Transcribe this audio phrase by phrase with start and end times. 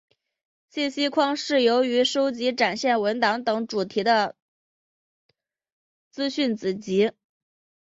[0.67, 4.35] 信息框是由于收集展现文档等主题的
[6.09, 7.11] 资讯子集。